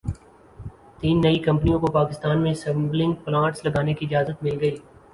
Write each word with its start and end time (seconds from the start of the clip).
تین 0.99 1.21
نئی 1.21 1.37
کمپنیوں 1.39 1.79
کو 1.79 1.87
پاکستان 1.91 2.41
میں 2.41 2.51
اسمبلنگ 2.51 3.13
پلانٹس 3.23 3.65
لگانے 3.65 3.93
کی 3.93 4.05
اجازت 4.05 4.43
مل 4.43 4.57
گئی 4.61 4.75